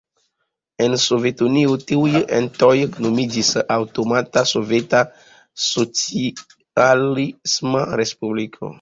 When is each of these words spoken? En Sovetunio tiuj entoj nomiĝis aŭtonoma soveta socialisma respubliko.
En 0.85 0.95
Sovetunio 1.03 1.75
tiuj 1.91 2.21
entoj 2.39 2.71
nomiĝis 3.07 3.53
aŭtonoma 3.77 4.45
soveta 4.55 5.05
socialisma 5.69 7.89
respubliko. 8.05 8.69